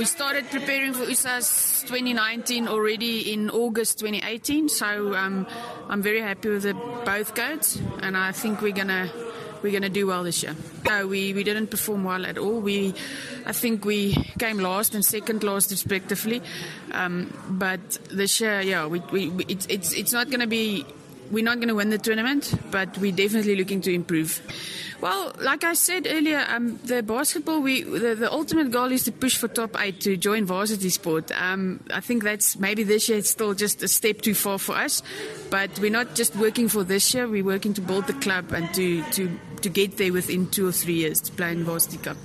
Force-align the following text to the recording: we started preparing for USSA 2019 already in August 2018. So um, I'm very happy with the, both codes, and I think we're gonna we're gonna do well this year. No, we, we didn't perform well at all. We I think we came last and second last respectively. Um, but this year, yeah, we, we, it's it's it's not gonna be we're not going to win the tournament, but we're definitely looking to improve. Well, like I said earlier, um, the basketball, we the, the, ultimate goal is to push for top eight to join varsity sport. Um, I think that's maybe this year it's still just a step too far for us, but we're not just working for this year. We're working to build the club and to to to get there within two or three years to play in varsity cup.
we 0.00 0.06
started 0.06 0.50
preparing 0.50 0.94
for 0.94 1.04
USSA 1.04 1.82
2019 1.82 2.68
already 2.68 3.34
in 3.34 3.50
August 3.50 3.98
2018. 3.98 4.70
So 4.70 5.14
um, 5.14 5.46
I'm 5.90 6.00
very 6.00 6.22
happy 6.22 6.48
with 6.48 6.62
the, 6.62 6.72
both 6.72 7.34
codes, 7.34 7.78
and 8.00 8.16
I 8.16 8.32
think 8.32 8.62
we're 8.62 8.72
gonna 8.72 9.10
we're 9.62 9.72
gonna 9.72 9.90
do 9.90 10.06
well 10.06 10.24
this 10.24 10.42
year. 10.42 10.56
No, 10.86 11.06
we, 11.06 11.34
we 11.34 11.44
didn't 11.44 11.66
perform 11.66 12.04
well 12.04 12.24
at 12.24 12.38
all. 12.38 12.60
We 12.60 12.94
I 13.44 13.52
think 13.52 13.84
we 13.84 14.14
came 14.38 14.56
last 14.56 14.94
and 14.94 15.04
second 15.04 15.44
last 15.44 15.70
respectively. 15.70 16.40
Um, 16.92 17.30
but 17.50 17.98
this 18.10 18.40
year, 18.40 18.62
yeah, 18.62 18.86
we, 18.86 19.00
we, 19.12 19.44
it's 19.48 19.66
it's 19.66 19.92
it's 19.92 20.14
not 20.14 20.30
gonna 20.30 20.46
be 20.46 20.86
we're 21.30 21.44
not 21.44 21.56
going 21.56 21.68
to 21.68 21.74
win 21.74 21.90
the 21.90 21.98
tournament, 21.98 22.54
but 22.70 22.96
we're 22.98 23.12
definitely 23.12 23.56
looking 23.56 23.80
to 23.82 23.92
improve. 23.92 24.40
Well, 25.00 25.32
like 25.40 25.64
I 25.64 25.72
said 25.72 26.06
earlier, 26.08 26.44
um, 26.48 26.78
the 26.84 27.02
basketball, 27.02 27.62
we 27.62 27.82
the, 27.84 28.14
the, 28.14 28.30
ultimate 28.30 28.70
goal 28.70 28.92
is 28.92 29.04
to 29.04 29.12
push 29.12 29.36
for 29.36 29.48
top 29.48 29.80
eight 29.80 30.00
to 30.02 30.18
join 30.18 30.44
varsity 30.44 30.90
sport. 30.90 31.32
Um, 31.40 31.80
I 31.92 32.00
think 32.00 32.22
that's 32.22 32.58
maybe 32.58 32.82
this 32.82 33.08
year 33.08 33.16
it's 33.16 33.30
still 33.30 33.54
just 33.54 33.82
a 33.82 33.88
step 33.88 34.20
too 34.20 34.34
far 34.34 34.58
for 34.58 34.74
us, 34.74 35.02
but 35.48 35.78
we're 35.78 35.90
not 35.90 36.14
just 36.14 36.36
working 36.36 36.68
for 36.68 36.84
this 36.84 37.14
year. 37.14 37.26
We're 37.26 37.44
working 37.44 37.72
to 37.74 37.80
build 37.80 38.08
the 38.08 38.12
club 38.14 38.52
and 38.52 38.72
to 38.74 39.02
to 39.12 39.30
to 39.62 39.68
get 39.70 39.96
there 39.96 40.12
within 40.12 40.50
two 40.50 40.68
or 40.68 40.72
three 40.72 40.94
years 40.94 41.20
to 41.22 41.32
play 41.32 41.52
in 41.52 41.64
varsity 41.64 41.96
cup. 41.96 42.18